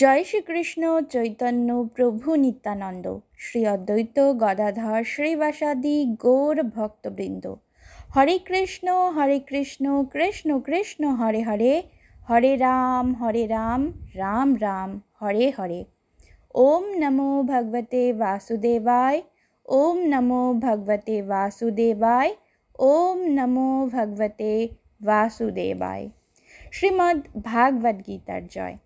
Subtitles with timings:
[0.00, 3.06] জয় শ্রীকৃষ্ণ চৈতন্য প্রভু নিত্যানন্দ।
[3.38, 7.44] শ্রী অদ্বৈত গদাধর শ্রীবাসাদি গৌর ভক্তবৃন্দ।
[8.14, 11.72] হরে কৃষ্ণ হরে কৃষ্ণ কৃষ্ণ কৃষ্ণ, হরে হরে।
[12.28, 13.80] হরে রাম হরে রাম
[14.14, 15.80] রাম রাম, হরে হরে।
[16.54, 19.18] ওম নমো ভগবতে বাসুদেবায়,
[19.68, 22.32] ওম নমো ভগবতে বাসুদেবায়,
[22.78, 24.52] ওম নমো ভগবতে
[25.00, 26.04] বাসুদেবায়।
[26.72, 28.76] শ্রীমদ্ ভাগবত গীতার জয়।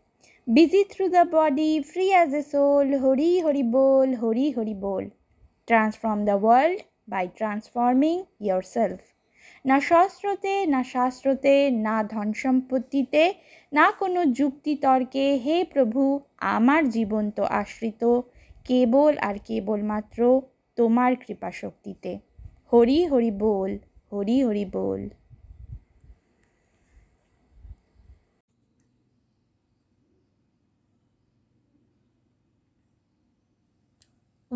[0.47, 5.05] Busy through the body free as a soul Hari Hari bowl Hari Hari bowl
[5.69, 8.17] transform the world by transforming
[8.73, 9.01] yourself
[9.65, 11.55] না শস্ত্রতে না শাস্ত্রতে
[11.87, 13.23] না ধন সম্পত্তিতে
[13.73, 16.03] না কোনো যুক্তিতর্কে হে প্রভু
[16.53, 18.03] আমার জীবন তো আশ্রিত
[18.67, 20.21] কেবল আর কেবলমাত্র
[20.79, 22.13] তোমার কৃপাশক্তিতে
[22.73, 23.71] হরি হরি বোল
[24.13, 25.01] হরি হরি বোল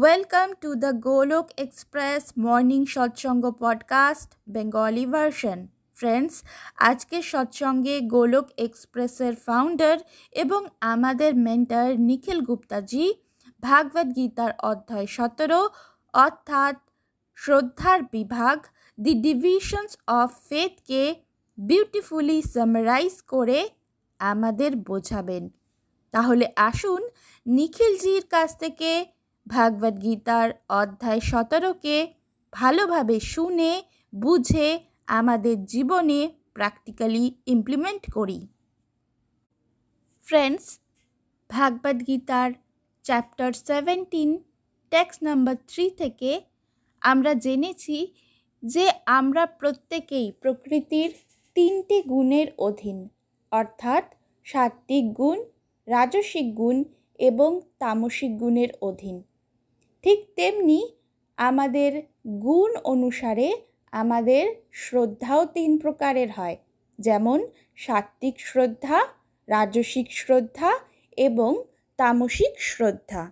[0.01, 6.43] welcome to the Golok Express morning satsang podcast Bengali version friends
[6.77, 9.99] আজকের সৎসঙ্গে গোলক এক্সপ্রেসের ফাউন্ডার
[10.33, 13.15] এবং আমাদের মেন্টার নিখিল গুপ্তাজি
[13.61, 15.71] ভাগবত গীতার অধ্যায় সতেরো,
[16.13, 16.77] অর্থাৎ
[17.37, 18.67] শ্রদ্ধার বিভাগ
[19.01, 21.15] দি ডিভিশনস অফ ফেথকে
[21.59, 23.69] বিউটিফুলি সামারাইজ করে
[24.19, 25.49] আমাদের বোঝাবেন।
[26.11, 27.09] তাহলে আসুন
[27.47, 29.16] নিখিলজির কাছ থেকে
[29.47, 30.49] ভাগবত গীতার
[30.81, 31.97] অধ্যায় সতেরোকে
[32.53, 34.69] ভালোভাবে শুনে, বুঝে
[35.19, 36.21] আমাদের জীবনে
[36.55, 38.41] প্র্যাকটিক্যালি ইমপ্লিমেন্ট করি।
[40.29, 40.67] ফ্রেন্ডস
[41.51, 42.51] ভাগবত গীতার
[43.05, 44.31] chapter seventeen
[44.91, 46.31] text number three থেকে
[47.03, 47.97] আমরা জেনেছি
[48.63, 48.85] যে
[49.19, 51.11] আমরা প্রত্যেকেই প্রকৃতির
[51.55, 52.99] তিনটি গুণের অধীন,
[53.53, 54.05] অর্থাৎ
[54.47, 55.39] সাত্ত্বিক গুণ,
[55.87, 56.77] রাজসিক গুণ
[57.19, 59.17] এবং তামসিক গুণের অধীন।
[60.07, 60.81] ঠিক তেমনি
[61.39, 61.93] আমাদের
[62.41, 63.49] গুণ অনুসারে
[63.93, 66.57] আমাদের শ্রদ্ধাও তিন প্রকারের হয়।
[66.99, 67.39] যেমন
[67.77, 68.99] সাত্ত্বিক শ্রদ্ধা,
[69.49, 70.71] রাজসিক শ্রদ্ধা
[71.19, 71.53] এবং
[71.99, 73.23] তামসিক শ্রদ্ধা।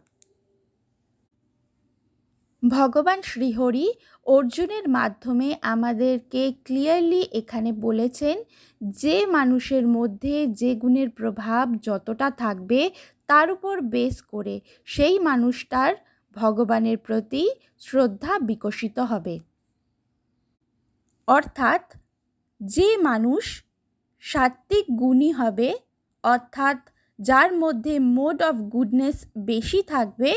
[2.63, 3.87] ভগবান শ্রীহরি
[4.27, 8.37] অর্জুনের মাধ্যমে আমাদেরকে ক্লিয়ারলি এখানে বলেছেন
[8.81, 12.81] যে মানুষের মধ্যে যে গুণের প্রভাব যতটা থাকবে
[13.27, 15.95] তার উপর বেস করে সেই মানুষটার
[16.37, 17.43] ভগবানের প্রতি
[17.79, 19.35] শ্রদ্ধা বিকশিত হবে।
[21.29, 21.85] অর্থাৎ
[22.61, 23.45] যে মানুষ
[24.23, 25.71] সাত্ত্বিক গুণী হবে,
[26.25, 26.79] অর্থাৎ
[27.19, 30.33] যার মধ্যে মোড অফ গুডনেস বেশি থাকবে,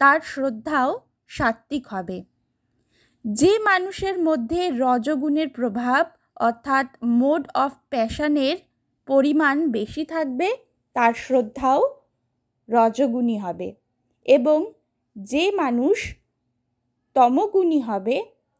[0.00, 0.90] তার শ্রদ্ধাও
[1.28, 2.18] সাত্ত্বিক হবে।
[3.24, 6.02] যে মানুষের মধ্যে রজগুণের প্রভাব,
[6.36, 6.86] অর্থাৎ
[7.20, 8.56] মোড অফ প্যাশনের
[9.08, 10.48] পরিমাণ বেশি থাকবে,
[10.96, 11.80] তার শ্রদ্ধাও
[12.68, 13.68] রজগুণী হবে
[14.24, 14.58] এবং
[15.16, 16.14] যে মানুষ
[17.14, 18.16] তমগুণী হবে,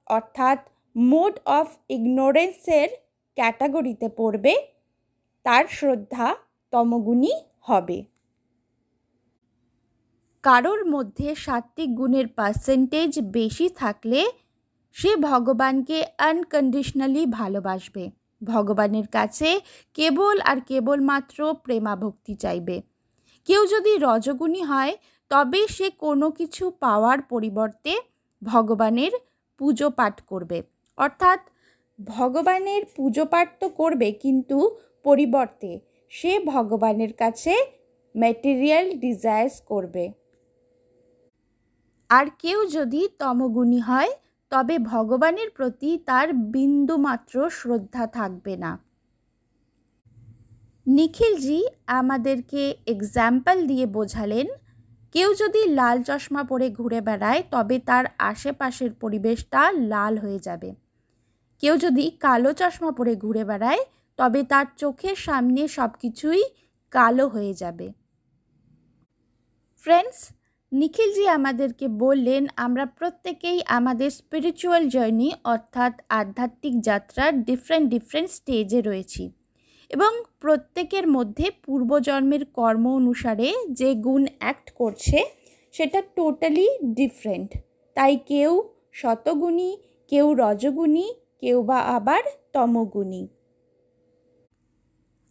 [0.07, 0.59] অর্থাৎ
[0.97, 2.89] মোড অফ ইগনোরেন্সের
[3.37, 4.55] ক্যাটাগরিতে পড়বে,
[5.43, 6.37] তার শ্রদ্ধা
[6.73, 8.05] তমগুণী হবে।
[10.43, 14.21] কারোর মধ্যে সাত্ত্বিক গুণের পার্সেন্টেজ বেশি থাকলে
[14.97, 18.11] সে ভগবানকে আনকন্ডিশনালি ভালোবাসবে।
[18.45, 19.61] ভগবানের কাছে
[19.95, 22.83] কেবল আর কেবলমাত্র প্রেমাভক্তি চাইবে।
[23.45, 24.97] কেউ যদি রজগুণী হয়
[25.33, 27.93] তবে সে কোনো কিছু পাওয়ার পরিবর্তে
[28.43, 29.13] ভগবানের
[29.61, 30.59] পুজো পাঠ করবে।
[30.99, 31.41] অর্থাৎ
[31.99, 34.59] ভগবানের পুজো পাঠ তো করবে, কিন্তু
[35.03, 35.71] পরিবর্তে
[36.13, 37.53] সে ভগবানের কাছে
[38.15, 40.05] ম্যাটেরিয়াল ডিজায়ার্স করবে।
[42.11, 44.13] আর কেউ যদি তমগুণী হয়,
[44.53, 48.73] তবে ভগবানের প্রতি তার বিন্দুমাত্র শ্রদ্ধা থাকবে না।
[50.87, 51.61] নিখিলজি
[52.01, 54.47] আমাদেরকে এক্সাম্পল দিয়ে বোঝালেন
[55.13, 60.75] কেউ যদি লাল চশমা পরে ঘুরে বেড়ায়, তবে তার আশেপাশের পরিবেশটা লাল হয়ে যাবে।
[61.59, 63.79] কেউ যদি কালো চশমা পরে ঘুরে বেড়ায়,
[64.17, 66.43] তবে তার চোখের সামনে সব কিছুই
[66.91, 67.93] কালো হয়ে যাবে।
[69.77, 70.31] ফ্রেন্ডস
[70.73, 79.42] নিখিলজি আমাদেরকে বললেন, আমরা প্রত্যেকেই আমাদের স্পিরিচুয়াল জার্নি অর্থাৎ আধ্যাত্মিক যাত্রার ডিফারেন্ট ডিফারেন্ট স্টেজে রয়েছি।
[79.93, 85.19] এবং প্রত্যেকের মধ্যে পূর্বজন্মের কর্ম অনুসারে যে গুণ অ্যাক্ট করছে,
[85.73, 87.51] সেটা টোটালি ডিফারেন্ট
[87.95, 89.77] তাই কেউ শতগুণী,
[90.09, 92.23] কেউ রজগুণী, কেউ বা আবার
[92.53, 93.29] তমগুণী।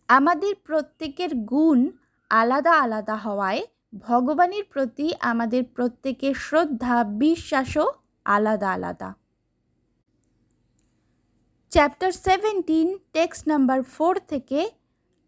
[0.07, 1.91] আমাদের প্রত্যেকের গুণ
[2.29, 3.61] আলাদা আলাদা হওয়ায়
[3.93, 7.87] ভগবানের প্রতি আমাদের প্রত্যেকের শ্রদ্ধা, বিশ্বাসও
[8.25, 9.20] আলাদা আলাদা।
[11.71, 14.69] Chapter seventeen text number four থেকে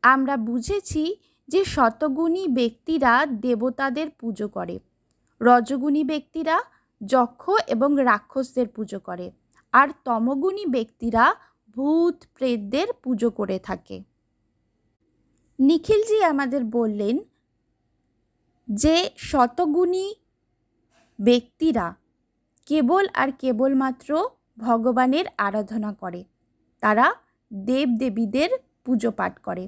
[0.01, 1.15] আমরা বুঝেছি
[1.47, 4.79] যে শতগুণী ব্যক্তিরা দেবতাদের পুজো করে।
[5.41, 6.59] রজগুণী ব্যক্তিরা
[7.05, 9.31] যক্ষ এবং রাক্ষসদের পুজো করে।
[9.71, 11.35] আর তমগুণী ব্যক্তিরা
[11.75, 14.03] ভূত প্রেতদের পুজো করে থাকে।
[15.59, 17.19] নিখিলজি আমাদের বললেন
[18.67, 20.15] যে শতগুণী
[21.19, 21.93] ব্যক্তিরা
[22.65, 26.32] কেবল আর কেবলমাত্র ভগবানের আরাধনা করে।
[26.83, 27.07] তারা
[27.51, 28.49] দেবদেবীদের
[28.85, 29.65] পুজো পাঠ করে।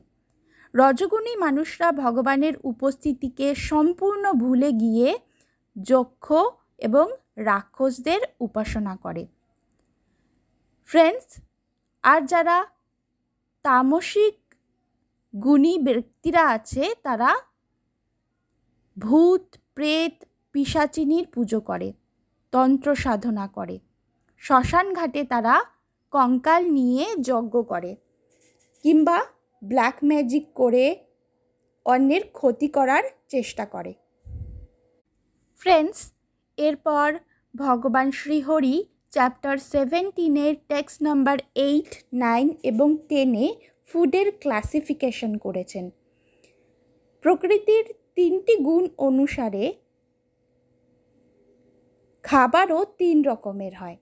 [0.74, 5.10] রজগুণী মানুষরা ভগবানের উপস্থিতিকে সম্পূর্ণ ভুলে গিয়ে
[5.82, 6.26] যক্ষ
[6.78, 7.06] এবং
[7.50, 9.24] রাক্ষসদের উপাসনা করে।
[10.90, 11.30] ফ্রেন্ডস
[12.04, 12.58] আর যারা
[13.66, 14.38] তামসিক
[15.34, 17.32] গুণী ব্যক্তিরা আছে, তারা
[18.98, 19.46] ভূত,
[19.76, 20.16] প্রেত,
[20.56, 21.90] পিসাচিনীর পুজো করে,
[22.54, 23.76] তন্ত্র সাধনা করে।
[24.44, 25.56] শ্মশান ঘাটে তারা
[26.12, 27.96] কঙ্কাল নিয়ে যজ্ঞ করে
[28.84, 29.18] কিংবা
[29.62, 30.86] ব্ল্যাক ম্যাজিক করে
[31.86, 33.94] অন্যের ক্ষতি করার চেষ্টা করে।
[35.60, 36.00] ফ্রেন্ডস
[36.58, 37.08] এরপর
[37.56, 43.46] ভগবান শ্রীহরি চ্যাপ্টার সেভেন্টিনের টেক্সট নাম্বার এইট নাইন এবং টেনে
[43.86, 45.90] ফুডের ক্লাসিফিকেশন করেছেন।
[47.22, 47.86] প্রকৃতির
[48.16, 49.74] তিনটি গুণ অনুসারে
[52.24, 53.98] খাবারও তিন রকমের হয়।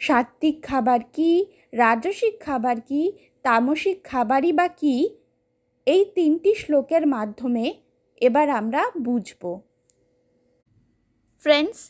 [0.00, 1.30] সাত্ত্বিক খাবার কি,
[1.72, 3.02] রাজসিক খাবার কি,
[3.44, 4.94] তামসিক খাবারই বা কি,
[5.86, 7.64] এই তিনটি শ্লোকের মাধ্যমে
[8.20, 9.42] এবার আমরা বুঝব।
[11.42, 11.80] ফ্রেন্ডস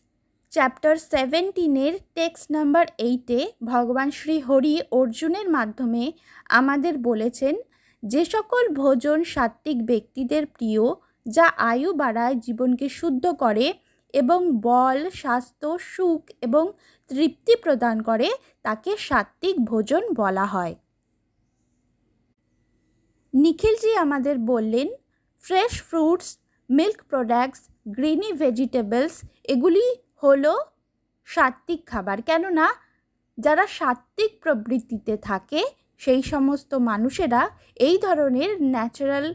[0.52, 6.04] চ্যাপ্টার সেভেন্টিনের টেক্সট নাম্বার এইটে ভগবান শ্রী হরি অর্জুনের মাধ্যমে
[6.50, 7.54] আমাদের বলেছেন,
[8.02, 10.84] যে সকল ভোজন সাত্ত্বিক ব্যক্তিদের প্রিয়,
[11.26, 13.66] যা আয়ু বাড়ায় জীবনকে শুদ্ধ করে
[14.14, 16.64] এবং বল, স্বাস্থ্য, সুখ এবং
[17.10, 18.30] তৃপ্তি প্রদান করে,
[18.62, 20.74] তাকে সাত্ত্বিক ভোজন বলা হয়।
[23.34, 24.88] নিখিলজি আমাদের বললেন
[25.44, 26.38] fresh fruits
[26.70, 29.14] milk products greeny vegetables
[29.44, 29.86] এগুলি
[30.22, 30.52] হলো
[31.24, 32.66] সাত্ত্বিক খাবার। কেননা,
[33.38, 35.64] যারা সাত্ত্বিক প্রবৃত্তিতে থাকে,
[35.98, 39.34] সেই সমস্ত মানুষেরা এই ধরনের ন্যাচারাল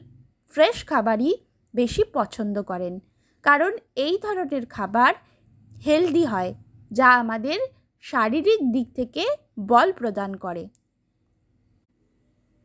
[0.54, 1.32] ফ্রেশ খাবারই
[1.74, 3.00] বেশি পছন্দ করেন।
[3.44, 5.14] কারণ এই ধরনের খাবার
[5.86, 6.54] হেলদি হয়।
[6.98, 7.60] যা আমাদের
[8.04, 9.24] শারীরিক দিক থেকে
[9.68, 10.64] বল প্রদান করে।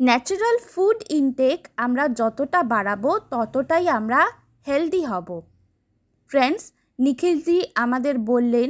[0.00, 4.20] ন্যাচারাল ফুড ইনটেক আমরা যতটা বাড়াবো, ততটাই আমরা
[4.66, 5.28] হেলদি হব।
[6.30, 6.64] ফ্রেন্ডস,
[6.98, 8.68] নিখিলজি আমাদের বললেন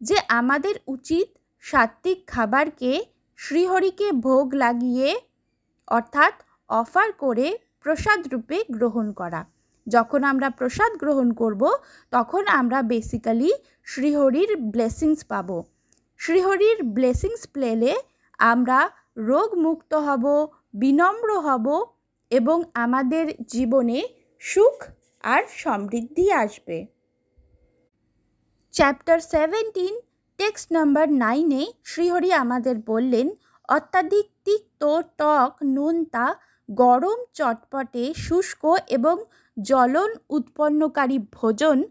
[0.00, 1.28] যে, আমাদের উচিত
[1.64, 2.92] সাত্ত্বিক খাবারকে
[3.38, 5.10] শ্রীহরিকে ভোগ লাগিয়ে,
[5.88, 6.34] অর্থাৎ
[6.70, 7.46] অফার করে
[7.82, 9.40] প্রসাদ রূপে গ্রহণ করা।
[9.88, 11.62] যখন আমরা প্রসাদ গ্রহণ করব,
[12.12, 13.50] তখন আমরা বেসিক্যালি
[13.84, 15.48] শ্রীহরির ব্লেসিংস পাব।
[16.20, 17.92] শ্রীহরির ব্লেসিংস প্লেলে
[18.52, 18.78] আমরা
[19.30, 20.24] রোগ মুক্ত হব,
[20.74, 21.66] বিনম্র হব
[22.30, 23.98] এবং আমাদের জীবনে
[24.42, 24.76] সুখ
[25.24, 26.78] আর সমৃদ্ধি আসবে।
[28.74, 29.94] চ্যাপ্টার সেভেন্টিন
[30.38, 33.26] টেক্সট নাম্বার নাইনে শ্রীহরি আমাদের বললেন,
[33.68, 34.82] অত্যাধিক তিক্ত
[35.20, 36.26] টক নোনতা
[36.68, 39.16] গরম চটপটে শুষ্ক এবং
[39.62, 41.84] জ্বলন উৎপন্নকারী ভোজন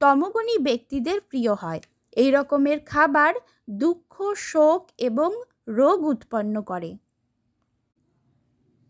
[0.00, 1.80] তমগুণী ব্যক্তিদের প্রিয় হয়।
[2.12, 3.34] এই রকমের খাবার
[3.70, 6.96] দুঃখ, শোক এবং রোগ উৎপন্ন করে।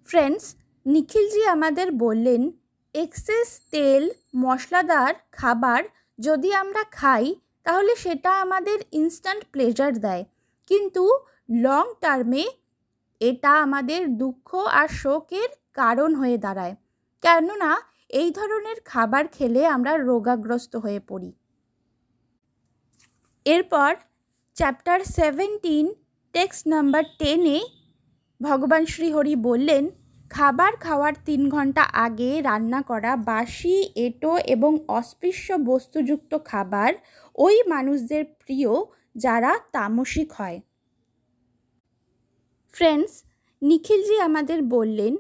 [0.04, 0.54] ফ্রেন্ডস,
[0.86, 2.50] নিখিলজি আমাদের বললেন,
[2.94, 5.82] এক্সেস তেল, মশলাদার খাবার
[6.18, 10.24] যদি আমরা খাই, তাহলে সেটা আমাদের ইনস্ট্যান্ট প্লেজার দেয়।
[10.66, 11.18] কিন্তু
[11.50, 12.48] লং টার্মে
[13.20, 16.76] এটা আমাদের দুঃখ আর শোকের কারণ হয়ে দাঁড়ায়।
[17.22, 21.32] কেননা এই ধরনের খাবার খেলে আমরা রোগাগ্রস্ত হয়ে পড়ি।
[23.44, 23.94] এরপর
[24.56, 25.94] চ্যাপ্টার সেভেন্টিন
[26.32, 27.60] টেক্সট নাম্বার টেনে
[28.40, 29.90] ভগবান শ্রীহরি বললেন,
[30.30, 36.94] খাবার খাওয়ার তিন ঘণ্টা আগে রান্না করা বাসি, এঁটো এবং অস্পৃশ্য বস্তুযুক্ত খাবার
[37.34, 38.72] ওই মানুষদের প্রিয়
[39.14, 40.60] যারা তামসিক হয়।
[42.74, 43.12] ফ্রেন্ডস
[43.62, 45.16] নিখিলজি আমাদের বললেন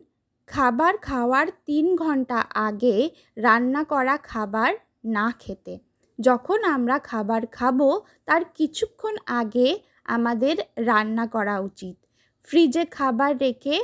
[0.50, 2.96] খাবার খাওয়ার তিন ঘণ্টা আগে
[3.36, 4.70] রান্না করা খাবার
[5.04, 5.74] না খেতে।
[6.18, 7.78] যখন আমরা খাবার খাব,
[8.26, 9.68] তার কিছুক্ষণ আগে
[10.04, 11.96] আমাদের রান্না করা উচিত।
[12.44, 13.76] ফ্রিজে খাবার রেখে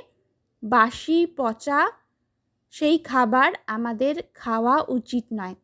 [0.63, 1.81] বাসি পচা,
[2.71, 5.55] সেই খাবার আমাদের খাওয়া উচিত নয়।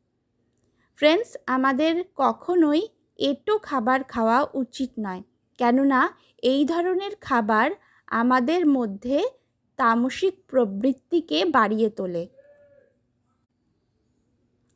[0.96, 2.82] ফ্রেন্ডস, আমাদের কখনোই
[3.18, 5.22] এটো খাবার খাওয়া উচিত নয়।
[5.58, 6.00] কেননা,
[6.42, 7.68] এই ধরনের খাবার
[8.06, 9.18] আমাদের মধ্যে
[9.76, 12.28] তামসিক প্রবৃত্তিকে বাড়িয়ে তোলে।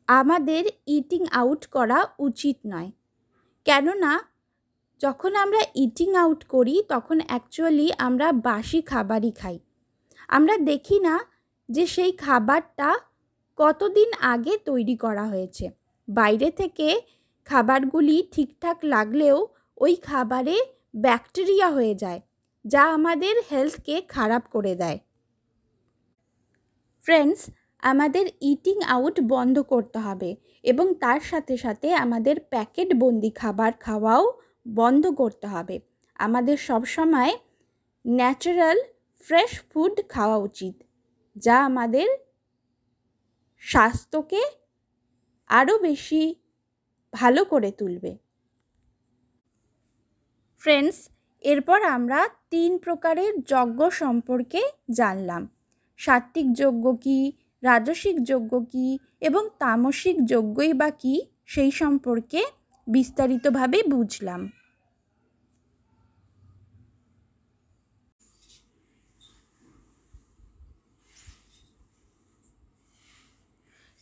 [0.07, 2.91] আমাদের ইটিং আউট করা উচিত নয়।
[3.65, 4.19] কেননা,
[4.99, 9.59] যখন আমরা ইটিং আউট করি, তখন অ্যাকচুয়ালি আমরা বাসি খাবারই খাই।
[10.27, 11.19] আমরা দেখি না
[11.69, 12.95] যে সেই খাবারটা
[13.57, 15.69] কতদিন আগে তৈরি করা হয়েছে।
[16.09, 17.01] বাইরে থেকে
[17.45, 20.59] খাবারগুলি ঠিকঠাক লাগলেও ওই খাবারে
[20.95, 22.21] ব্যাকটেরিয়া হয়ে যায়।
[22.67, 24.99] যা আমাদের হেলথকে খারাপ করে দেয়।
[27.05, 27.41] ফ্রেন্ডস,
[27.79, 34.25] আমাদের ইটিং আউট বন্ধ করতে হবে এবং তার সাথে সাথে আমাদের প্যাকেট বন্দি খাবার খাওয়াও
[34.67, 35.75] বন্ধ করতে হবে।
[36.15, 37.33] আমাদের সবসময়
[38.05, 38.77] ন্যাচারাল,
[39.27, 40.75] ফ্রেশ ফুড খাওয়া উচিত,
[41.35, 42.07] যা আমাদের
[43.63, 44.41] স্বাস্থ্যকে
[45.49, 46.21] আরও বেশি
[47.13, 48.11] ভালো করে তুলবে।
[50.61, 50.97] ফ্রেন্ডস
[51.41, 55.47] এরপর আমরা তিন প্রকারের যজ্ঞ সম্পর্কে জানলাম।
[55.97, 57.31] সাত্ত্বিক যজ্ঞ কী,
[57.63, 62.41] রাজসিক যজ্ঞ কী এবং তামসিক যজ্ঞই বা কী সেই সম্পর্কে
[62.87, 64.51] বিস্তারিতভাবে বুঝলাম।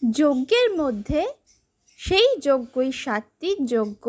[0.01, 1.22] যজ্ঞের মধ্যে
[2.00, 4.06] সেই যজ্ঞই সাত্ত্বিক যজ্ঞ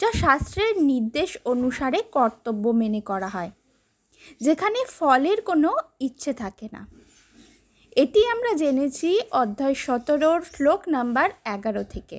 [0.00, 3.50] যা শাস্ত্রের নির্দেশ অনুসারে কর্তব্য মেনে করা হয়,
[4.46, 5.70] যেখানে ফলের কোনো
[6.06, 6.82] ইচ্ছে থাকে না।
[7.96, 9.10] এটি আমরা জেনেছি
[9.42, 12.16] অধ্যায় সতেরোর শ্লোক নাম্বার এগারো থেকে।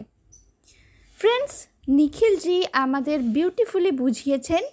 [1.19, 1.55] ফ্রেন্ডস,
[1.97, 4.63] নিখিলজি আমাদের বিউটিফুলি বুঝিয়েছেন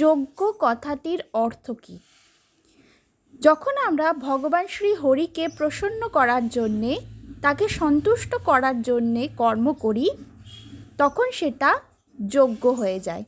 [0.00, 1.96] যোগ্য কথাটির অর্থ কী।
[3.40, 6.92] যখন আমরা ভগবান শ্রী হরিকে প্রসন্ন করার জন্যে,
[7.44, 10.06] তাকে সন্তুষ্ট করার জন্যে কর্ম করি,
[11.00, 11.70] তখন সেটা
[12.18, 13.24] যোগ্য হয়ে যায়।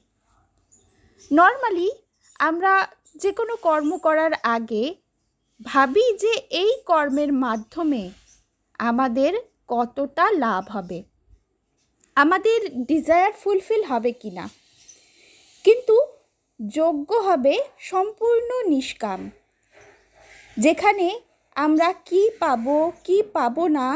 [1.31, 1.89] নর্মালি
[2.41, 2.73] আমরা
[3.23, 4.85] যে কোনো কর্ম করার আগে
[5.61, 8.03] ভাবি যে এই কর্মের মাধ্যমে
[8.81, 9.33] আমাদের
[9.73, 10.99] কতটা লাভ হবে,
[12.17, 14.45] আমাদের ডিজায়ার ফুলফিল হবে কি না
[15.65, 15.97] কিন্তু
[16.61, 17.55] যোগ্য হবে
[17.91, 19.21] সম্পূর্ণ নিষ্কাম,
[20.57, 21.07] যেখানে
[21.57, 22.77] আমরা কি পাবো
[23.07, 23.87] কি পাবো না,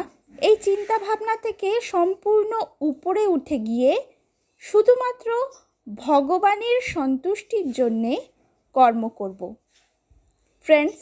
[0.49, 2.53] এই চিন্তাভাবনা থেকে সম্পূর্ণ
[2.91, 3.93] উপরে উঠে গিয়ে
[4.63, 5.29] শুধুমাত্র
[5.87, 8.15] ভগবানের সন্তুষ্টির জন্যে
[8.75, 9.41] কর্ম করব।
[10.67, 11.01] ফ্রেন্ডস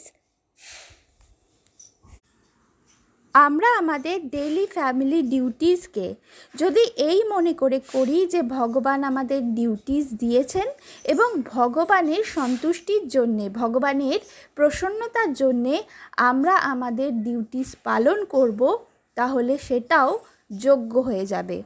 [3.35, 6.07] আমরা আমাদের ডেইলি ফ্যামিলি ডিউটিসকে
[6.55, 10.67] যদি এই মনে করে করি যে ভগবান আমাদের ডিউটিস দিয়েছেন
[11.03, 14.19] এবং ভগবানের সন্তুষ্টির জন্যে, ভগবানের
[14.55, 15.75] প্রসন্নতার জন্যে
[16.29, 18.61] আমরা আমাদের ডিউটিস পালন করব,
[19.17, 20.11] তাহলে সেটাও
[20.57, 21.57] যোগ্য হয়ে যাবে।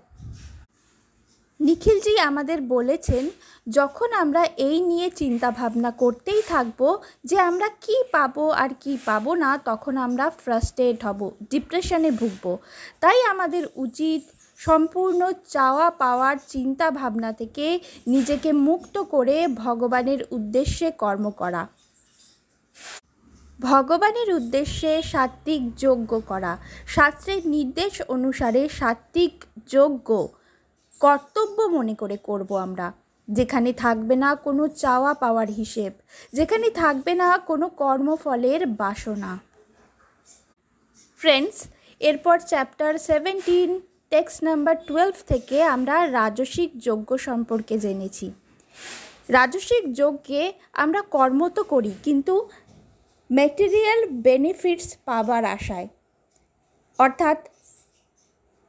[1.68, 3.24] নিখিলজি আমাদের বলেছেন,
[3.68, 6.82] যখন আমরা এই নিয়ে চিন্তা ভাবনা করতেই থাকব
[7.30, 11.20] যে আমরা কি পাবো আর কি পাবো না, তখন আমরা ফ্রাস্ট্রেট হব
[11.52, 12.46] ডিপ্রেশনে ভুগব।
[13.04, 14.22] তাই আমাদের উচিত
[14.60, 15.22] সম্পূর্ণ
[15.56, 17.66] চাওয়া পাওয়ার চিন্তা ভাবনা থেকে
[18.14, 21.64] নিজেকে মুক্ত করে ভগবানের উদ্দেশ্যে কর্ম করা।
[23.60, 26.54] ভগবানের উদ্দেশ্যে সাত্ত্বিক যজ্ঞ করা।
[26.96, 29.34] শাস্ত্রের নির্দেশ অনুসারে সাত্ত্বিক
[29.74, 30.10] যজ্ঞ
[31.04, 32.88] কর্তব্য মনে করে করব আমরা।
[33.28, 35.92] যেখানে থাকবে না কোনো চাওয়া পাওয়ার হিসেব,
[36.38, 39.32] যেখানে থাকবে না কোনো কর্মফলের বাসনা।
[41.20, 41.58] ফ্রেন্ডস
[42.02, 43.70] এরপর chapter seventeen
[44.12, 48.28] text number twelve থেকে আমরা রাজসিক যজ্ঞ সম্পর্কে জেনেছি।
[49.38, 50.44] রাজসিক যজ্ঞে
[50.84, 52.34] আমরা কর্ম তো করি, কিন্তু
[53.30, 55.88] ম্যাটেরিয়াল বেনিফিটস পাবার আশায়।
[57.00, 57.38] অর্থাৎ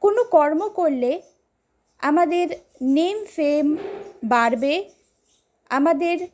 [0.01, 1.11] কোনো কর্ম করলে
[1.99, 2.47] আমাদের
[2.81, 3.77] নেম ফেম
[4.23, 4.89] বাড়বে,
[5.69, 6.27] আমাদের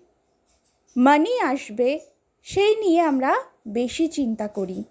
[0.98, 2.00] মানি আসবে,
[2.44, 3.36] সেই নিয়ে আমরা
[3.68, 4.84] বেশি চিন্তা করি।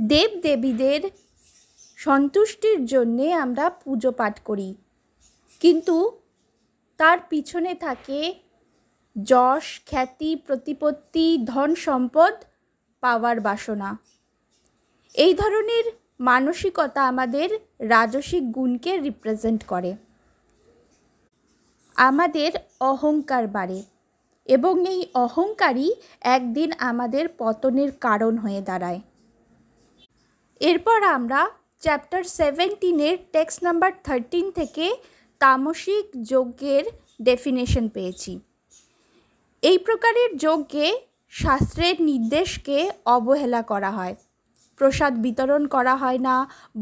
[0.00, 1.00] দেব দেবীদের
[1.96, 4.74] সন্তুষ্টির জন্যে আমরা পুজো পাঠ করি।
[5.60, 6.20] কিন্তু
[6.96, 8.34] তার পিছনে থাকে
[9.22, 12.34] যশ, খ্যাতি, প্রতিপত্তি, ধন সম্পদ,
[13.00, 13.98] পাওয়ার বাসনা।
[15.14, 15.84] এই ধরনের
[16.20, 17.48] মানসিকতা আমাদের
[17.80, 19.96] রাজসিক গুণকে রিপ্রেজেন্ট করে।
[21.96, 23.82] আমাদের অহংকার বাড়ে
[24.46, 29.00] এবং এই অহংকারই একদিন আমাদের পতনের কারণ হয়ে দাঁড়ায়।
[30.60, 34.96] এরপর আমরা চ্যাপ্টার সেভেন্টিনের টেক্সট নাম্বার থার্টিন থেকে
[35.38, 36.84] তামসিক যজ্ঞের
[37.22, 38.40] ডেফিনেশন পেয়েছি।
[39.62, 40.88] এই প্রকারের যজ্ঞে
[41.28, 44.14] শাস্ত্রের নির্দেশকে অবহেলা করা হয়।
[44.78, 46.34] প্রসাদ বিতরণ করা হয় না,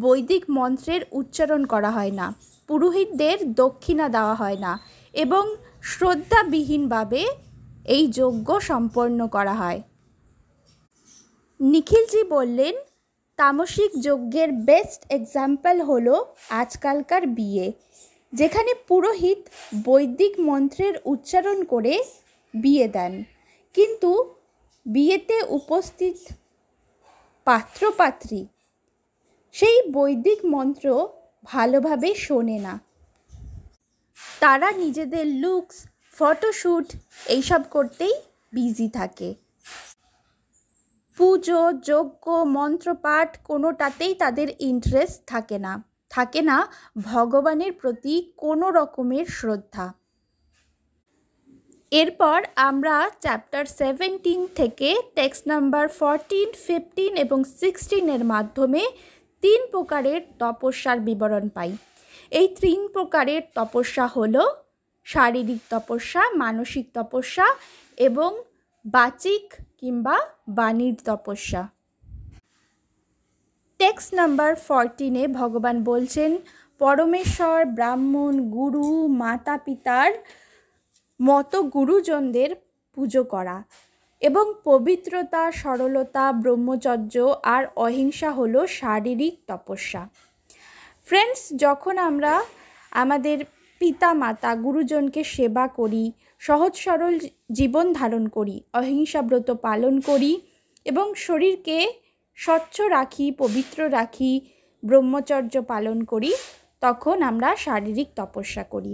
[0.05, 2.27] বৈদিক মন্ত্রের উচ্চারণ করা হয় না,
[2.69, 4.73] পুরোহিতদের দক্ষিণা দেওয়া হয় না
[5.15, 5.45] এবং
[5.91, 7.23] শ্রদ্ধাবিহীনভাবে
[7.97, 9.81] এই যজ্ঞ সম্পন্ন করা হয়।
[11.61, 12.75] নিখিলজি বললেন,
[13.39, 16.15] তামসিক যজ্ঞের বেস্ট এক্সাম্পল হলো
[16.63, 17.67] আজকালকার বিয়ে,
[18.33, 19.41] যেখানে পুরোহিত
[19.89, 21.95] বৈদিক মন্ত্রের উচ্চারণ করে
[22.55, 23.13] বিয়ে দেন।
[23.75, 24.11] কিন্তু
[24.87, 26.17] বিয়েতে উপস্থিত
[27.47, 28.47] পাত্রপাত্রী।
[29.53, 31.09] সেই বৈদিক মন্ত্র
[31.45, 32.81] ভালোভাবে শোনে না।
[34.41, 35.87] তারা নিজেদের লুকস
[36.19, 36.87] ফটোশ্যুট
[37.27, 38.15] এইসব করতেই
[38.53, 39.35] বিজি থাকে।
[41.17, 46.69] পুজো, যজ্ঞ, মন্ত্রপাঠ কোনোটাতেই তাদের ইন্টারেস্ট থাকে না। থাকে না
[47.03, 49.93] ভগবানের প্রতি কোনো রকমের শ্রদ্ধা।
[52.01, 52.39] এরপর
[52.69, 58.83] আমরা চ্যাপ্টার সেভেন্টিন থেকে টেক্সট নাম্বার ফরটিন ফিফটিন এবং সিক্সটিনের মাধ্যমে
[59.43, 61.71] তিন প্রকারের তপস্যার বিবরণ পাই।
[62.33, 64.37] এই তিন প্রকারের তপস্যা হল
[65.07, 67.47] শারীরিক তপস্যা, মানসিক তপস্যা
[67.99, 68.31] এবং
[68.85, 69.45] বাচিক
[69.81, 70.17] কিংবা
[70.49, 71.63] বাণীর তপস্যা।
[73.81, 76.31] টেক্সট নাম্বার ফরটিনে ভগবান বলছেন,
[76.81, 78.89] পরমেশ্বর, ব্রাহ্মণ, গুরু
[79.23, 80.11] মাতা পিতার
[81.21, 82.51] মতো গুরুজনদের
[82.97, 83.57] পুজো করা
[84.23, 90.03] এবং পবিত্রতা, সরলতা, ব্রহ্মচর্য আর অহিংসা হলো শারীরিক তপস্যা।
[91.09, 92.43] ফ্রেন্ডস যখন আমরা
[92.93, 93.39] আমাদের
[93.81, 97.15] পিতা মাতা গুরুজনকে সেবা করি, সহজ সরল
[97.53, 100.33] জীবন ধারণ করি, অহিংসা ব্রত পালন করি
[100.87, 101.79] এবং শরীরকে
[102.39, 104.33] স্বচ্ছ রাখি, পবিত্র রাখি,
[104.83, 106.33] ব্রহ্মচর্য পালন করি,
[106.81, 108.93] তখন আমরা শারীরিক তপস্যা করি।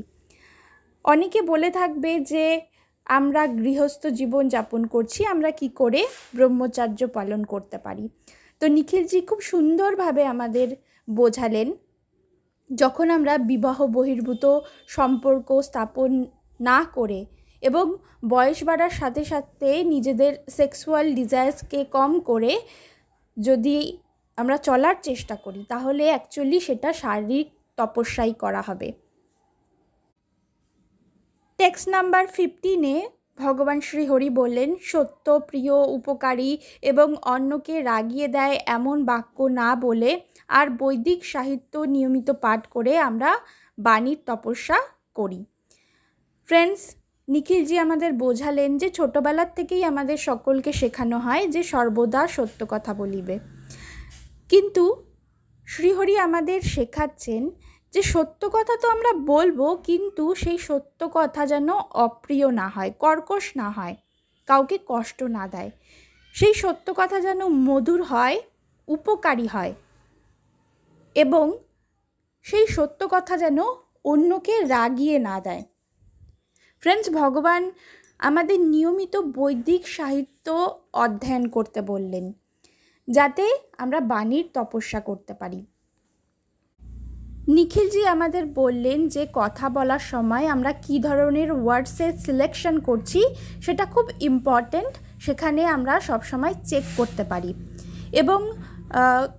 [1.04, 2.60] অনেকে বলে থাকবে যে,
[3.06, 6.00] আমরা গৃহস্থ জীবন যাপন করছি, আমরা কি করে
[6.34, 8.08] ব্রহ্মচার্য পালন করতে পারি?
[8.60, 10.68] তো নিখিলজি খুব সুন্দরভাবে আমাদের
[11.08, 11.68] বোঝালেন।
[12.70, 14.44] যখন আমরা বিবাহ বহির্ভূত
[14.86, 16.10] সম্পর্ক স্থাপন
[16.60, 17.20] না করে
[17.62, 17.84] এবং
[18.28, 22.52] বয়স বাড়ার সাথে সাথে নিজেদের সেক্সুয়াল ডিজায়ার্সকে কম করে
[23.36, 23.76] যদি
[24.36, 27.46] আমরা চলার চেষ্টা করি, তাহলে অ্যাকচুয়ালি সেটা শারীরিক
[27.76, 28.92] তপস্যাই করা হবে।
[31.62, 32.94] টেক্সট নাম্বার ফিফটিনে
[33.38, 36.50] ভগবান শ্রীহরি বললেন, সত্য, প্রিয়, উপকারী
[36.82, 40.10] এবং অন্যকে রাগিয়ে দেয় এমন বাক্য না বলে
[40.48, 43.30] আর বৈদিক সাহিত্য নিয়মিত পাঠ করে আমরা
[43.78, 44.78] বাণীর তপস্যা
[45.14, 45.40] করি।
[46.48, 46.82] ফ্রেন্ডস
[47.28, 53.36] নিখিলজি আমাদের বোঝালেন যে ছোটোবেলার থেকেই আমাদের সকলকে শেখানো হয় যে সর্বদা সত্য কথা বলিবে।
[54.48, 54.84] কিন্তু
[55.66, 57.42] শ্রীহরি আমাদের শেখাচ্ছেন
[57.94, 61.68] যে সত্য কথা তো আমরা বলব, কিন্তু সেই সত্য কথা যেন
[62.06, 63.94] অপ্রিয় না হয়, কর্কশ না হয়,
[64.48, 65.70] কাউকে কষ্ট না দেয়।
[66.34, 68.36] সেই সত্য কথা যেন মধুর হয়,
[68.88, 69.72] উপকারী হয়
[71.16, 71.46] এবং
[72.46, 73.58] সেই সত্য কথা যেন
[74.04, 75.62] অন্যকে রাগিয়ে না দেয়।
[76.82, 77.62] ফ্রেন্ডস ভগবান
[78.20, 80.46] আমাদের নিয়মিত বৈদিক সাহিত্য
[80.94, 82.24] অধ্যয়ন করতে বললেন,
[83.08, 83.44] যাতে
[83.78, 85.60] আমরা বাণীর তপস্যা করতে পারি।
[87.48, 93.20] নিখিলজি আমাদের বললেন যে কথা বলার সময় আমরা কি ধরনের ওয়ার্ডসের সিলেকশন করছি
[93.64, 97.54] সেটা খুব ইম্পর্ট্যান্ট সেখানে আমরা সবসময় চেক করতে পারি।
[98.12, 98.40] এবং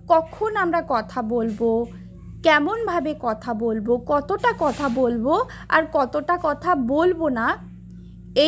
[0.08, 1.60] কখন আমরা কথা বলব,
[2.42, 5.26] কেমনভাবে কথা বলব, কতটা কথা বলব
[5.68, 7.46] আর কতটা কথা বলব না,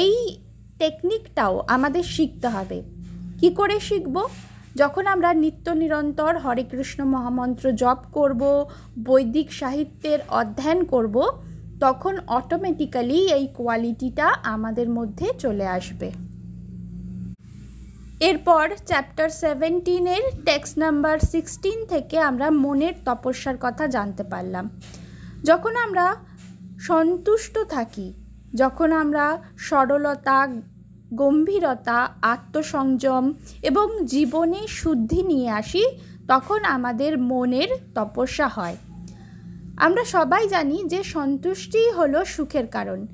[0.00, 0.12] এই
[0.78, 2.82] টেকনিকটাও আমাদের শিখতে হবে।
[3.40, 4.16] কি করে শিখব?
[4.76, 8.42] যখন আমরা নিত্য নিরন্তর হরে কৃষ্ণ মহামন্ত্র জপ করব,
[9.04, 11.16] বৈদিক সাহিত্যের অধ্যয়ন করব,
[11.80, 16.08] তখন অটোমেটিক্যালি এই কোয়ালিটিটা আমাদের মধ্যে চলে আসবে।
[18.20, 24.64] এরপর চ্যাপ্টার সেভেন্টিনের টেক্সট নাম্বার সিক্সটিন থেকে আমরা মনের তপস্যার কথা জানতে পারলাম।
[25.44, 26.06] যখন আমরা
[26.80, 28.08] সন্তুষ্ট থাকি,
[28.54, 29.24] যখন আমরা
[29.58, 30.38] সরলতা
[31.14, 35.84] গম্ভীরতা, আত্মসংযম এবং জীবনে শুদ্ধি নিয়ে আসি,
[36.28, 38.76] তখন আমাদের মনের তপস্যা হয়।
[39.76, 43.06] আমরা সবাই জানি যে সন্তুষ্টি হলো সুখের কারণ।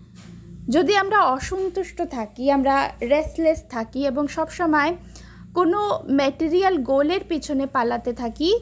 [0.68, 4.96] যদি আমরা অসন্তুষ্ট থাকি, আমরা রেসলেস থাকি এবং সবসময়
[5.54, 8.58] কোনো ম্যাটেরিয়াল গোলের পিছনে পালাতে থাকি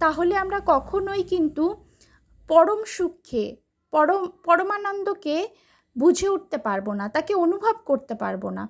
[0.00, 1.76] তাহলে আমরা কখনোই কিন্তু
[2.48, 3.56] পরম সুখে,
[3.90, 5.48] পরম, পরমানন্দকে
[6.00, 8.64] বুঝে উঠতে পারব না, তাকে অনুভব করতে পারব না।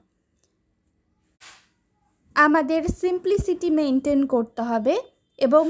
[2.36, 4.94] আমাদের সিম্পলিসিটি মেনটেন করতে হবে
[5.38, 5.64] এবং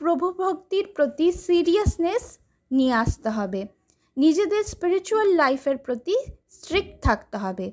[0.00, 2.24] প্রভুভক্তির প্রতি সিরিয়াসনেস
[2.70, 3.60] নিয়ে আসতে হবে।
[4.16, 6.16] নিজেদের স্পিরিচুয়াল লাইফের প্রতি
[6.56, 7.66] স্ট্রিক্ট থাকতে হবে,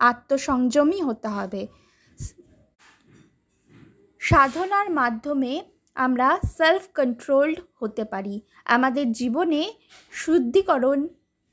[0.00, 1.62] আত্মসংযমী হতে হবে।
[4.20, 5.52] সাধনার মাধ্যমে
[5.96, 6.28] আমরা
[6.58, 9.62] সেলফ কন্ট্রোলড হতে পারি, আমাদের জীবনে
[10.12, 11.00] শুদ্ধিকরণ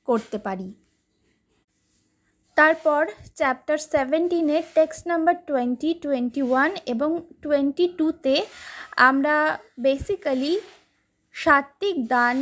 [0.07, 0.67] করতে পারি।
[2.59, 3.03] তারপর
[3.35, 7.09] chapter সেভেন্টিনের text number twenty twenty one এবং
[7.41, 8.35] টোয়েন্টি টুতে
[9.09, 9.35] আমরা
[9.79, 10.53] বেসিক্যালি
[11.35, 12.35] সাত্ত্বিক দান,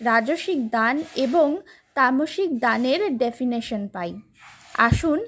[0.00, 1.48] রাজসিক দান এবং
[1.94, 4.10] তামসিক দানের ডেফিনেশন পাই।
[4.78, 5.18] আসুন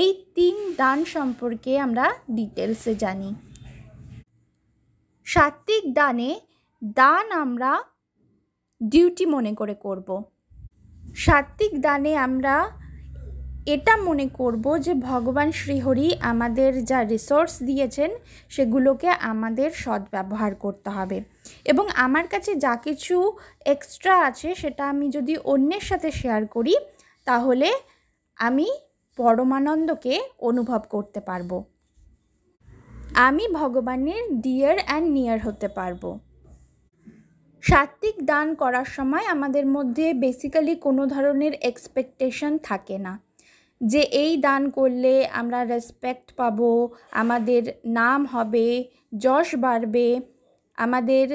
[0.00, 3.30] এই তিন দান সম্পর্কে আমরা ডিটেলসে জানি।
[5.26, 6.30] সাত্ত্বিক দানে
[6.96, 7.72] দান আমরা
[8.80, 10.08] ডিউটি মনে করে করব।
[11.16, 12.54] সাত্ত্বিক দানে আমরা
[13.66, 18.10] এটা মনে করব যে ভগবান শ্রীহরি আমাদের যা রিসোর্স দিয়েছেন,
[18.48, 21.24] সেগুলোকে আমাদের সদ্ব্যবহার করতে হবে।
[21.64, 23.32] এবং আমার কাছে যা কিছু
[23.64, 26.76] এক্সট্রা আছে, সেটা আমি যদি অন্যের সাথে শেয়ার করি,
[27.24, 27.72] তাহলে
[28.36, 28.68] আমি
[29.16, 31.64] পরমানন্দকে অনুভব করতে পারব।
[33.14, 36.18] আমি ভগবানের ডিয়ার অ্যান্ড নিয়ার হতে পারব।
[37.62, 43.25] সাত্ত্বিক দান করার সময় আমাদের মধ্যে বেসিক্যালি কোনো ধরনের এক্সপেকটেশন থাকে না।
[43.80, 46.70] যে এই দান করলে আমরা রেসপেক্ট পাবো,
[47.12, 48.84] আমাদের নাম হবে,
[49.18, 50.20] যশ বাড়বে,
[50.78, 51.26] আমাদের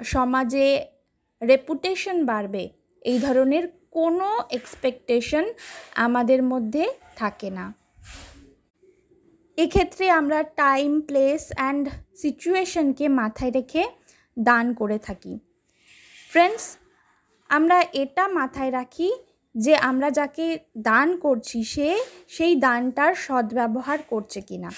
[0.00, 0.68] সমাজে
[1.42, 2.68] রেপুটেশন বাড়বে।
[3.02, 5.44] এই ধরনের কোনো এক্সপেকটেশন
[5.96, 6.84] আমাদের মধ্যে
[7.16, 7.66] থাকে না।
[9.58, 11.84] এক্ষেত্রে আমরা টাইম প্লেস অ্যান্ড
[12.16, 13.82] সিচুয়েশনকে মাথায় রেখে
[14.38, 15.38] দান করে থাকি।
[16.32, 16.64] ফ্রেন্ডস
[17.50, 19.08] আমরা এটা মাথায় রাখি
[19.56, 21.88] যে আমরা যাকে দান করছি, সে
[22.28, 24.70] সেই দানটার সদ্ব্যবহার করছে কিনা।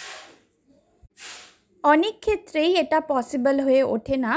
[1.84, 4.34] অনেক ক্ষেত্রেই এটা পসিবল হয়ে ওঠে না।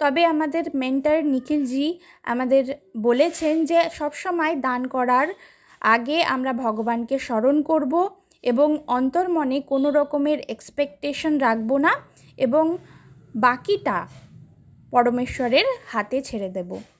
[0.00, 2.64] তবে আমাদের মেন্টার নিখিলজি আমাদের
[2.96, 5.28] বলেছেন যে, সবসময় দান করার
[5.80, 7.94] আগে আমরা ভগবানকে স্মরণ করব
[8.44, 11.92] এবং অন্তর্মনে কোনো রকমের এক্সপেকটেশন রাখব না
[12.38, 12.64] এবং
[13.36, 13.98] বাকিটা
[14.92, 16.93] পরমেশ্বরের হাতে ছেড়ে দেব।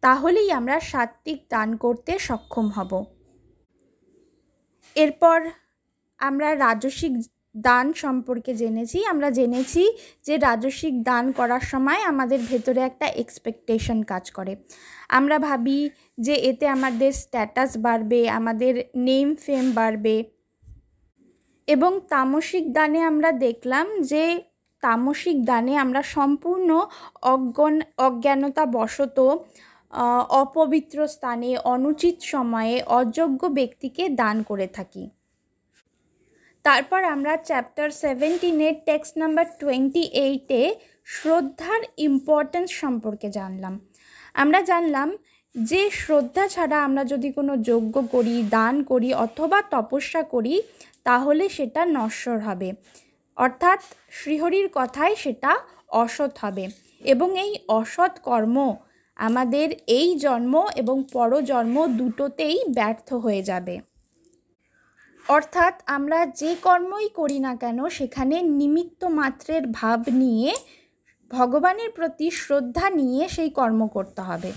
[0.00, 3.04] তাহলেই আমরা সাত্ত্বিক দান করতে সক্ষম হব।
[4.94, 5.48] এরপর
[6.18, 7.12] আমরা রাজসিক
[7.56, 14.30] দান সম্পর্কে জেনেছি। আমরা জেনেছি যে রাজসিক দান করার সময় আমাদের ভেতরে একটা এক্সপেকটেশন কাজ
[14.30, 14.56] করে।
[15.08, 20.24] আমরা ভাবি যে এতে আমাদের স্ট্যাটাস বাড়বে, আমাদের নেম ফেম বাড়বে।
[21.66, 24.42] এবং তামসিক দানে আমরা দেখলাম যে
[24.80, 26.86] তামসিক দানে আমরা সম্পূর্ণ
[27.22, 29.38] অজ্ঞান অজ্ঞানতা বশত
[30.42, 35.10] অপবিত্র স্থানে অনুচিত সময়ে অযোগ্য ব্যক্তিকে দান করে থাকি।
[36.64, 40.74] তারপর আমরা চ্যাপ্টার সেভেন্টিনের টেক্সট নাম্বার টোয়েন্টি এইটে
[41.06, 43.74] শ্রদ্ধার ইম্পর্টেন্স সম্পর্কে জানলাম।
[44.34, 45.08] আমরা জানলাম
[45.54, 50.62] যে শ্রদ্ধা ছাড়া আমরা যদি কোনো যজ্ঞ করি, দান করি অথবা তপস্যা করি,
[51.04, 52.72] তাহলে সেটা নশ্বর হবে।
[53.36, 53.78] অর্থাৎ
[54.10, 55.52] শ্রীহরির কথায় সেটা
[55.88, 56.64] অসৎ হবে
[57.00, 58.56] এবং এই অসৎ কর্ম
[59.18, 63.80] আমাদের এই জন্ম এবং পরজন্ম দুটোতেই ব্যর্থ হয়ে যাবে।
[65.26, 70.50] অর্থাৎ আমরা যে কর্মই করি না কেন, সেখানে নিমিত্ত মাত্রের ভাব নিয়ে,
[71.30, 74.52] ভগবানের প্রতি শ্রদ্ধা নিয়ে সেই কর্ম করতে হবে।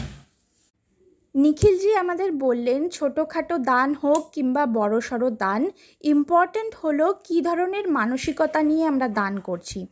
[1.35, 5.61] নিখিলজি আমাদের বললেন, ছোটোখাটো দান হোক কিংবা বড় সড়ো দান
[6.03, 9.87] ইম্পর্ট্যান্ট হলো কী ধরনের মানসিকতা নিয়ে আমরা দান করছি।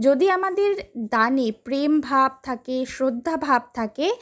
[0.00, 4.12] যদি আমাদের দানে প্রেম ভাব থাকে, শ্রদ্ধা ভাব থাকে,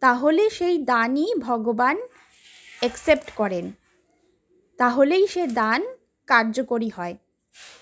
[0.00, 1.96] তাহলে সেই দানই ভগবান
[2.80, 3.72] অ্যাকসেপ্ট করেন।
[4.78, 5.86] তাহলেই সে দান
[6.26, 7.16] কার্যকরী হয়।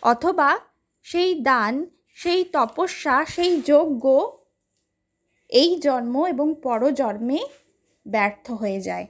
[0.02, 0.59] অথবা
[1.02, 4.04] সেই দান, সেই তপস্যা, সেই যজ্ঞ
[5.48, 7.40] এই জন্ম এবং পরজন্মে
[8.07, 9.07] ব্যর্থ হয়ে যায়।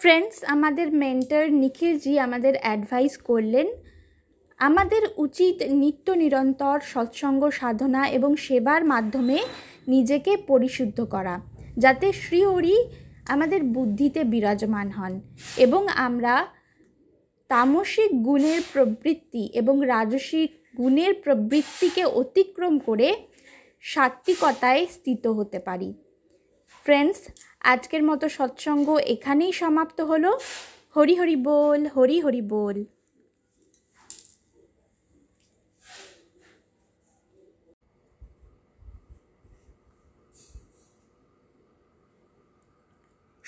[0.00, 3.66] ফ্রেন্ডস আমাদের মেন্টার নিখিলজি আমাদের অ্যাডভাইস করলেন
[4.60, 9.38] আমাদের উচিত নিত্য নিরন্তর সৎসঙ্গ সাধনা এবং সেবার মাধ্যমে
[9.88, 11.34] নিজেকে পরিশুদ্ধ করা,
[11.76, 12.76] যাতে শ্রীহরি
[13.28, 15.12] আমাদের বুদ্ধিতে বিরাজমান হন
[15.56, 16.34] এবং আমরা
[17.50, 23.08] তামসিক গুণের প্রবৃত্তি এবং রাজসিক গুণের প্রবৃত্তিকে অতিক্রম করে
[23.84, 25.90] সাত্বিকতায় স্থিত হতে পারি।
[26.86, 27.20] ফ্রেন্ডস
[27.72, 30.30] আজকের মতো সৎসঙ্গ এখানেই সমাপ্ত হলো।
[30.96, 32.84] হরি হরি বল, হরি হরি বল।